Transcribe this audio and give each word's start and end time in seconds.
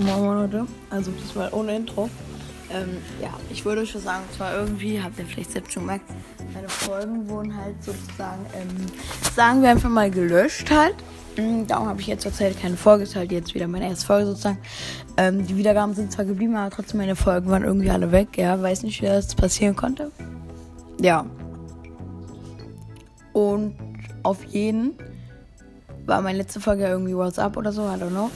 Moin 0.00 0.34
Leute, 0.34 0.66
also 0.88 1.10
diesmal 1.10 1.52
ohne 1.52 1.76
Intro. 1.76 2.08
Ähm, 2.72 2.98
ja, 3.20 3.28
ich 3.50 3.64
würde 3.64 3.84
schon 3.84 4.00
sagen, 4.00 4.22
zwar 4.34 4.54
irgendwie, 4.54 5.02
habt 5.02 5.18
ihr 5.18 5.26
vielleicht 5.26 5.52
selbst 5.52 5.72
schon 5.72 5.82
gemerkt, 5.82 6.06
meine 6.54 6.68
Folgen 6.68 7.28
wurden 7.28 7.54
halt 7.54 7.82
sozusagen, 7.82 8.46
ähm, 8.54 8.86
sagen 9.34 9.60
wir 9.60 9.70
einfach 9.70 9.90
mal 9.90 10.10
gelöscht 10.10 10.70
halt. 10.70 10.94
Mhm, 11.36 11.66
darum 11.66 11.88
habe 11.88 12.00
ich 12.00 12.06
jetzt 12.06 12.22
zur 12.22 12.32
Zeit 12.32 12.58
keine 12.58 12.76
Folge, 12.76 13.02
ist 13.02 13.14
halt 13.14 13.30
jetzt 13.30 13.54
wieder 13.54 13.68
meine 13.68 13.88
erste 13.88 14.06
Folge 14.06 14.26
sozusagen. 14.26 14.58
Ähm, 15.18 15.46
die 15.46 15.56
Wiedergaben 15.56 15.94
sind 15.94 16.12
zwar 16.12 16.24
geblieben, 16.24 16.56
aber 16.56 16.74
trotzdem 16.74 16.98
meine 16.98 17.16
Folgen 17.16 17.50
waren 17.50 17.64
irgendwie 17.64 17.90
alle 17.90 18.10
weg. 18.10 18.38
Ja, 18.38 18.60
weiß 18.60 18.84
nicht, 18.84 19.02
wie 19.02 19.06
das 19.06 19.34
passieren 19.34 19.76
konnte. 19.76 20.12
Ja. 21.00 21.26
Und 23.32 23.74
auf 24.22 24.44
jeden 24.44 24.94
war 26.06 26.22
meine 26.22 26.38
letzte 26.38 26.60
Folge 26.60 26.86
irgendwie 26.86 27.14
WhatsApp 27.14 27.56
oder 27.56 27.72
so, 27.72 27.82
I 27.82 28.00
don't 28.00 28.08
know. 28.08 28.30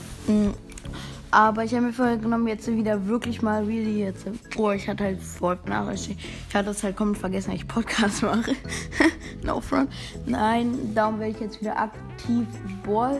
Aber 1.35 1.65
ich 1.65 1.73
habe 1.73 1.87
mir 1.87 1.91
vorgenommen, 1.91 2.47
jetzt 2.47 2.65
wieder 2.65 3.07
wirklich 3.07 3.41
mal 3.41 3.65
really 3.65 3.99
jetzt. 3.99 4.25
Oh, 4.55 4.71
ich 4.71 4.87
hatte 4.87 5.03
halt 5.03 5.21
voll 5.21 5.59
Nachrichten. 5.67 6.17
Ich 6.47 6.55
hatte 6.55 6.69
es 6.69 6.81
halt 6.81 6.95
komplett 6.95 7.19
vergessen, 7.19 7.51
dass 7.51 7.59
ich 7.59 7.67
Podcast 7.67 8.23
mache. 8.23 8.53
no 9.43 9.59
front. 9.59 9.91
Nein, 10.25 10.95
darum 10.95 11.19
werde 11.19 11.33
ich 11.33 11.41
jetzt 11.41 11.59
wieder 11.59 11.77
aktiv 11.77 12.47
Ball, 12.85 13.19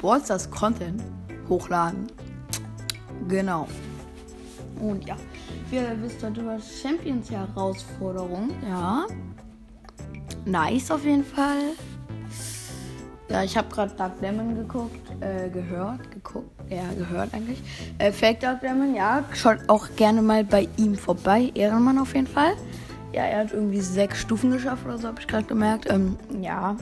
Ballstars 0.00 0.50
Content 0.50 1.02
hochladen. 1.50 2.06
Genau. 3.28 3.68
Und 4.80 5.06
ja, 5.06 5.16
wie 5.68 5.76
ihr 5.76 5.98
wisst 6.00 6.24
heute 6.24 6.40
über 6.40 6.56
Champions 6.60 7.30
Herausforderung. 7.30 8.48
Ja. 8.66 9.04
Nice 10.46 10.90
auf 10.90 11.04
jeden 11.04 11.26
Fall. 11.26 11.74
Ja, 13.28 13.44
ich 13.44 13.56
habe 13.56 13.68
gerade 13.68 13.94
Dark 13.94 14.20
Lemon 14.20 14.56
geguckt, 14.56 15.08
äh, 15.20 15.48
gehört, 15.50 16.10
geguckt, 16.10 16.59
ja, 16.70 16.92
gehört 16.96 17.34
eigentlich. 17.34 17.58
Äh, 17.98 18.12
Fake 18.12 18.40
Dark 18.40 18.62
Lemon, 18.62 18.94
ja, 18.94 19.24
schaut 19.34 19.58
auch 19.66 19.88
gerne 19.96 20.22
mal 20.22 20.44
bei 20.44 20.68
ihm 20.76 20.94
vorbei. 20.94 21.50
Ehrenmann 21.54 21.98
auf 21.98 22.14
jeden 22.14 22.28
Fall. 22.28 22.52
Ja, 23.12 23.24
er 23.24 23.40
hat 23.40 23.52
irgendwie 23.52 23.80
sechs 23.80 24.20
Stufen 24.20 24.52
geschafft 24.52 24.86
oder 24.86 24.96
so, 24.96 25.08
habe 25.08 25.20
ich 25.20 25.26
gerade 25.26 25.44
gemerkt. 25.44 25.90
Ähm, 25.90 26.16
ja. 26.40 26.76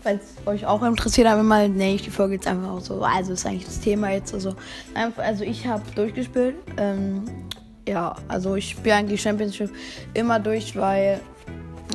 Falls 0.00 0.22
euch 0.46 0.64
auch 0.64 0.82
interessiert, 0.82 1.26
aber 1.26 1.42
mal, 1.42 1.68
nee, 1.68 1.96
ich 1.96 2.02
die 2.02 2.10
Folge 2.10 2.34
jetzt 2.34 2.46
einfach 2.46 2.70
auch 2.70 2.80
so. 2.80 3.02
Also 3.02 3.34
ist 3.34 3.44
eigentlich 3.44 3.66
das 3.66 3.80
Thema 3.80 4.10
jetzt 4.12 4.30
so. 4.30 4.54
Also, 4.94 5.20
also 5.20 5.44
ich 5.44 5.66
habe 5.66 5.82
durchgespielt. 5.94 6.54
Ähm, 6.78 7.24
ja, 7.86 8.16
also 8.28 8.54
ich 8.54 8.70
spiele 8.70 8.94
eigentlich 8.94 9.20
Championship 9.20 9.70
immer 10.14 10.38
durch, 10.40 10.74
weil, 10.74 11.20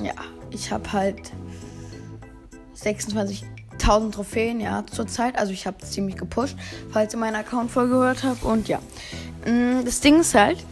ja, 0.03 0.13
ich 0.51 0.71
habe 0.71 0.91
halt 0.91 1.31
26.000 3.83 4.11
Trophäen, 4.11 4.59
ja, 4.59 4.83
zurzeit. 4.89 5.37
Also 5.37 5.51
ich 5.51 5.67
habe 5.67 5.77
ziemlich 5.79 6.17
gepusht, 6.17 6.55
falls 6.91 7.13
ihr 7.13 7.19
meinen 7.19 7.35
Account 7.35 7.71
voll 7.71 7.89
gehört 7.89 8.23
habt. 8.23 8.43
Und 8.43 8.67
ja, 8.67 8.79
mm, 9.45 9.83
das 9.85 9.99
Ding 9.99 10.19
ist 10.19 10.35
halt, 10.35 10.63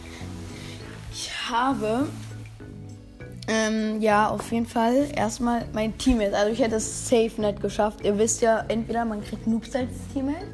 ich 1.12 1.32
habe, 1.50 2.08
ähm, 3.48 4.02
ja, 4.02 4.30
auf 4.30 4.52
jeden 4.52 4.66
Fall 4.66 5.10
erstmal 5.16 5.66
mein 5.74 5.98
Teammate. 5.98 6.36
Also 6.38 6.52
ich 6.52 6.60
hätte 6.60 6.76
es 6.76 7.10
safe 7.10 7.40
nicht 7.40 7.62
geschafft. 7.62 8.02
Ihr 8.04 8.18
wisst 8.18 8.42
ja, 8.42 8.64
entweder 8.68 9.06
man 9.06 9.24
kriegt 9.24 9.48
Noobs 9.48 9.76
als 9.76 9.90
Teammate. 10.14 10.48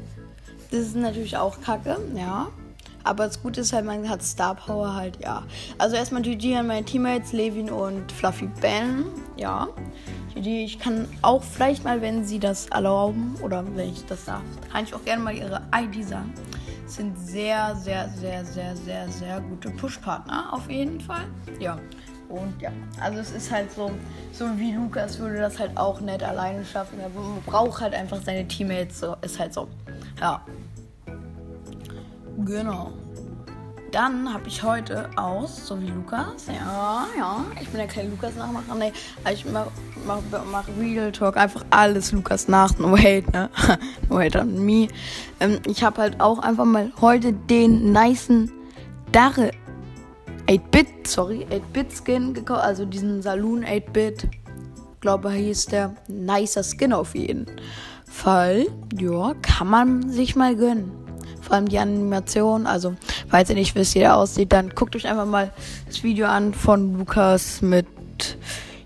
Das 0.70 0.80
ist 0.80 0.96
natürlich 0.96 1.36
auch 1.36 1.60
kacke, 1.60 1.96
ja. 2.14 2.48
Aber 3.04 3.26
das 3.26 3.42
Gute 3.42 3.60
ist 3.60 3.72
halt, 3.72 3.84
man 3.84 4.08
hat 4.08 4.22
Star 4.22 4.54
Power 4.54 4.94
halt, 4.94 5.18
ja. 5.22 5.44
Also 5.78 5.96
erstmal 5.96 6.22
GG 6.22 6.56
an 6.56 6.66
meine 6.66 6.84
Teammates, 6.84 7.32
Levin 7.32 7.70
und 7.70 8.10
Fluffy 8.12 8.48
Ben, 8.60 9.04
ja. 9.36 9.68
GG, 10.34 10.64
ich 10.64 10.78
kann 10.78 11.08
auch 11.22 11.42
vielleicht 11.42 11.84
mal, 11.84 12.02
wenn 12.02 12.24
sie 12.24 12.38
das 12.38 12.66
erlauben 12.66 13.36
oder 13.42 13.64
wenn 13.74 13.92
ich 13.92 14.04
das 14.06 14.24
darf, 14.26 14.42
kann 14.70 14.84
ich 14.84 14.94
auch 14.94 15.04
gerne 15.04 15.22
mal 15.22 15.34
ihre 15.34 15.62
ID 15.74 16.06
sagen. 16.06 16.32
sind 16.86 17.18
sehr, 17.18 17.76
sehr, 17.76 18.08
sehr, 18.08 18.44
sehr, 18.44 18.76
sehr, 18.76 19.08
sehr 19.08 19.40
gute 19.40 19.70
Push-Partner 19.70 20.52
auf 20.52 20.70
jeden 20.70 21.00
Fall. 21.00 21.24
Ja. 21.60 21.78
Und 22.28 22.60
ja, 22.60 22.70
also 23.00 23.20
es 23.20 23.30
ist 23.30 23.50
halt 23.50 23.72
so, 23.72 23.90
so 24.32 24.44
wie 24.58 24.72
Lukas 24.72 25.18
würde 25.18 25.38
das 25.38 25.58
halt 25.58 25.76
auch 25.78 26.00
nicht 26.00 26.22
alleine 26.22 26.64
schaffen. 26.64 27.00
Er 27.00 27.10
braucht 27.46 27.80
halt 27.80 27.94
einfach 27.94 28.20
seine 28.22 28.46
Teammates. 28.46 29.00
So, 29.00 29.16
ist 29.22 29.38
halt 29.38 29.54
so. 29.54 29.66
Ja. 30.20 30.42
Genau. 32.44 32.92
Dann 33.90 34.32
habe 34.32 34.46
ich 34.48 34.62
heute 34.62 35.08
aus, 35.16 35.66
so 35.66 35.80
wie 35.80 35.86
Lukas. 35.86 36.46
Ja, 36.46 37.06
ja. 37.16 37.44
Ich 37.60 37.68
bin 37.68 37.80
ja 37.80 37.86
kein 37.86 38.10
Lukas-Nachmacher. 38.10 38.74
Nee, 38.78 38.92
ich 39.32 39.46
mache 39.46 39.70
mach, 40.06 40.20
mach 40.52 40.68
Real 40.78 41.10
Talk. 41.10 41.36
Einfach 41.38 41.64
alles 41.70 42.12
Lukas 42.12 42.48
nach. 42.48 42.78
No 42.78 42.96
hate, 42.96 43.30
ne? 43.32 43.48
no 44.10 44.20
hate 44.20 44.40
on 44.40 44.64
me. 44.64 44.88
Ähm, 45.40 45.58
ich 45.66 45.82
habe 45.82 46.02
halt 46.02 46.20
auch 46.20 46.38
einfach 46.40 46.66
mal 46.66 46.92
heute 47.00 47.32
den 47.32 47.92
nicen 47.92 48.52
Darre 49.10 49.52
8-Bit, 50.46 51.06
sorry, 51.06 51.46
8-Bit-Skin 51.50 52.34
gekauft. 52.34 52.62
Also 52.62 52.84
diesen 52.84 53.22
Saloon 53.22 53.64
8-Bit. 53.64 54.28
Glaube, 55.00 55.30
hieß 55.30 55.66
der 55.66 55.94
nicer 56.08 56.62
Skin 56.62 56.92
auf 56.92 57.14
jeden 57.14 57.46
Fall. 58.04 58.66
Ja, 58.98 59.34
kann 59.40 59.68
man 59.68 60.10
sich 60.10 60.36
mal 60.36 60.54
gönnen 60.54 61.07
vor 61.40 61.56
allem 61.56 61.68
die 61.68 61.78
Animation. 61.78 62.66
Also, 62.66 62.94
falls 63.28 63.50
ihr 63.50 63.56
nicht 63.56 63.74
wisst, 63.74 63.94
wie 63.94 64.00
der 64.00 64.16
aussieht, 64.16 64.52
dann 64.52 64.70
guckt 64.70 64.96
euch 64.96 65.06
einfach 65.06 65.26
mal 65.26 65.52
das 65.86 66.02
Video 66.02 66.26
an 66.26 66.54
von 66.54 66.98
Lukas 66.98 67.62
mit, 67.62 67.86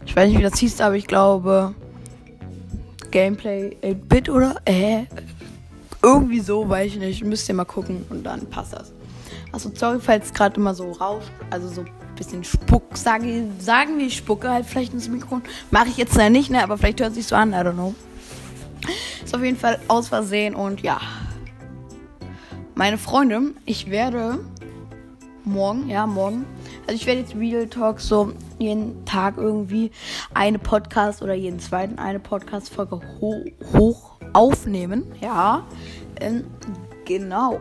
ich 0.05 0.15
weiß 0.15 0.29
nicht, 0.29 0.39
wie 0.39 0.43
das 0.43 0.59
hieß, 0.59 0.81
aber 0.81 0.97
ich 0.97 1.07
glaube, 1.07 1.75
Gameplay 3.11 3.77
8-Bit 3.83 4.29
oder? 4.29 4.57
Äh, 4.65 5.05
irgendwie 6.03 6.41
so, 6.41 6.69
weiß 6.69 6.93
ich 6.93 6.99
nicht. 6.99 7.25
Müsst 7.25 7.49
ihr 7.49 7.55
mal 7.55 7.65
gucken 7.65 8.05
und 8.11 8.25
dann 8.25 8.47
passt 8.47 8.73
das. 8.73 8.93
Achso, 9.53 9.71
sorry, 9.75 10.01
falls 10.01 10.33
gerade 10.33 10.57
immer 10.57 10.75
so 10.75 10.91
rauscht, 10.93 11.31
also 11.51 11.69
so 11.69 11.83
ein 11.83 11.91
bisschen 12.17 12.43
Spuck, 12.43 12.97
sage, 12.97 13.45
sagen 13.59 13.99
wir, 13.99 14.07
ich 14.07 14.17
spucke 14.17 14.49
halt 14.49 14.67
vielleicht 14.67 14.95
ins 14.95 15.09
Mikrofon. 15.09 15.43
Mache 15.71 15.89
ich 15.89 15.99
jetzt 15.99 16.17
ja 16.17 16.31
nicht, 16.31 16.51
ne, 16.51 16.62
aber 16.62 16.79
vielleicht 16.79 17.01
hört 17.01 17.15
sich 17.15 17.27
so 17.27 17.37
an, 17.37 17.53
I 17.53 17.57
don't 17.57 17.75
know. 17.75 17.95
Ist 19.23 19.35
auf 19.35 19.45
jeden 19.45 19.59
Fall 19.59 19.79
aus 19.89 20.09
Versehen 20.09 20.55
und 20.55 20.81
ja 20.81 21.01
meine 22.75 22.99
Freunde, 22.99 23.53
ich 23.66 23.91
werde 23.91 24.38
morgen, 25.44 25.88
ja, 25.88 26.06
morgen, 26.06 26.44
also 26.87 26.94
ich 26.94 27.06
werde 27.06 27.21
jetzt 27.21 27.34
Real 27.34 27.66
Talk 27.66 28.00
so 28.00 28.33
jeden 28.59 29.05
Tag 29.05 29.37
irgendwie 29.37 29.91
eine 30.34 30.59
Podcast 30.59 31.22
oder 31.22 31.34
jeden 31.34 31.59
zweiten 31.59 31.99
eine 31.99 32.21
Podcast-Folge 32.21 33.00
ho 33.21 33.44
hoch 33.77 34.12
aufnehmen, 34.32 35.05
ja, 35.21 35.66
ähm, 36.21 36.44
genau. 37.05 37.61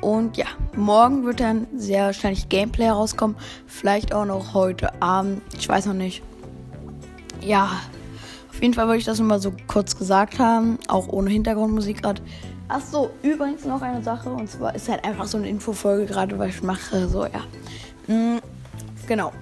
Und 0.00 0.36
ja, 0.36 0.46
morgen 0.76 1.24
wird 1.24 1.40
dann 1.40 1.66
sehr 1.76 2.04
wahrscheinlich 2.04 2.50
Gameplay 2.50 2.90
rauskommen. 2.90 3.36
Vielleicht 3.66 4.12
auch 4.12 4.26
noch 4.26 4.52
heute 4.52 5.00
Abend. 5.00 5.40
Ich 5.58 5.66
weiß 5.66 5.86
noch 5.86 5.94
nicht. 5.94 6.22
Ja, 7.40 7.70
auf 8.54 8.62
jeden 8.62 8.72
Fall 8.72 8.86
wollte 8.86 9.00
ich 9.00 9.04
das 9.04 9.18
nur 9.18 9.26
mal 9.26 9.40
so 9.40 9.52
kurz 9.66 9.96
gesagt 9.96 10.38
haben. 10.38 10.78
Auch 10.86 11.08
ohne 11.08 11.28
Hintergrundmusik 11.28 12.02
gerade. 12.02 12.22
Ach 12.68 12.80
so, 12.80 13.10
übrigens 13.22 13.64
noch 13.64 13.82
eine 13.82 14.00
Sache. 14.00 14.30
Und 14.30 14.48
zwar 14.48 14.76
ist 14.76 14.88
halt 14.88 15.04
einfach 15.04 15.26
so 15.26 15.38
eine 15.38 15.48
Infofolge 15.48 16.06
gerade, 16.06 16.38
weil 16.38 16.50
ich 16.50 16.62
mache. 16.62 17.08
So, 17.08 17.24
ja. 17.24 17.42
Mhm, 18.06 18.40
genau. 19.08 19.32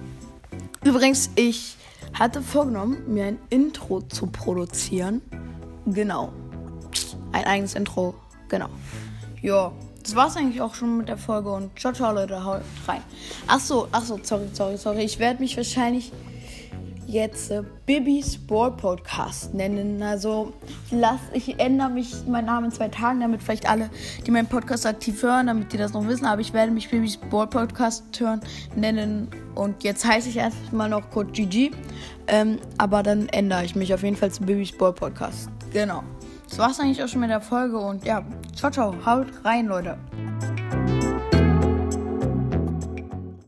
Übrigens, 0.83 1.29
ich 1.35 1.77
hatte 2.13 2.41
vorgenommen, 2.41 3.03
mir 3.07 3.25
ein 3.25 3.39
Intro 3.51 4.01
zu 4.01 4.25
produzieren. 4.27 5.21
Genau. 5.85 6.33
Ein 7.33 7.45
eigenes 7.45 7.75
Intro. 7.75 8.15
Genau. 8.49 8.67
Ja. 9.43 9.71
Das 10.01 10.15
war's 10.15 10.35
eigentlich 10.35 10.59
auch 10.59 10.73
schon 10.73 10.97
mit 10.97 11.07
der 11.07 11.17
Folge 11.17 11.49
und 11.49 11.79
ciao, 11.79 11.93
ciao, 11.93 12.13
Leute, 12.13 12.43
haut 12.43 12.59
rein. 12.87 13.01
Ach 13.47 13.59
so, 13.61 13.87
ach 13.93 14.03
so, 14.03 14.19
sorry, 14.21 14.49
sorry, 14.51 14.77
sorry. 14.77 15.03
Ich 15.03 15.17
werde 15.17 15.39
mich 15.39 15.55
wahrscheinlich 15.55 16.11
jetzt 17.07 17.51
äh, 17.51 17.63
Bibi 17.85 18.23
Sport 18.23 18.77
Podcast 18.77 19.53
nennen. 19.53 20.01
Also 20.01 20.53
lass, 20.91 21.19
ich 21.33 21.59
ändere 21.59 21.89
mich 21.89 22.25
meinen 22.27 22.45
Namen 22.45 22.65
in 22.65 22.71
zwei 22.71 22.87
Tagen, 22.89 23.19
damit 23.19 23.41
vielleicht 23.41 23.69
alle, 23.69 23.89
die 24.25 24.31
meinen 24.31 24.47
Podcast 24.47 24.85
aktiv 24.85 25.21
hören, 25.23 25.47
damit 25.47 25.73
die 25.73 25.77
das 25.77 25.93
noch 25.93 26.07
wissen. 26.07 26.25
Aber 26.25 26.41
ich 26.41 26.53
werde 26.53 26.71
mich 26.71 26.89
Bibi 26.89 27.09
Sport 27.09 27.51
Podcast 27.51 28.03
hören, 28.19 28.41
nennen. 28.75 29.29
Und 29.55 29.83
jetzt 29.83 30.05
heiße 30.05 30.29
ich 30.29 30.37
erstmal 30.37 30.89
noch 30.89 31.09
Code 31.09 31.31
GG. 31.31 31.71
Ähm, 32.27 32.59
aber 32.77 33.03
dann 33.03 33.27
ändere 33.29 33.65
ich 33.65 33.75
mich 33.75 33.93
auf 33.93 34.03
jeden 34.03 34.15
Fall 34.15 34.31
zu 34.31 34.43
Bibi 34.43 34.65
Sport 34.65 34.97
Podcast. 34.97 35.49
Genau. 35.71 36.03
Das 36.47 36.59
war's 36.59 36.79
eigentlich 36.79 37.03
auch 37.03 37.07
schon 37.07 37.21
mit 37.21 37.29
der 37.29 37.41
Folge 37.41 37.77
und 37.77 38.05
ja, 38.05 38.23
ciao, 38.55 38.71
ciao. 38.71 38.93
Haut 39.05 39.27
rein, 39.43 39.65
Leute. 39.65 39.97